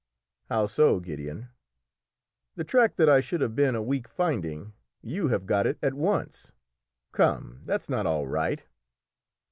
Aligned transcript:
"How 0.49 0.65
so, 0.65 0.99
Gideon?" 0.99 1.49
"The 2.55 2.63
track 2.63 2.95
that 2.95 3.07
I 3.07 3.19
should 3.19 3.39
have 3.39 3.55
been 3.55 3.75
a 3.75 3.83
week 3.83 4.07
finding, 4.07 4.73
you 5.03 5.27
have 5.27 5.45
got 5.45 5.67
it 5.67 5.77
at 5.83 5.93
once. 5.93 6.53
Come, 7.11 7.61
that's 7.65 7.87
not 7.87 8.07
all 8.07 8.25
right!" 8.25 8.65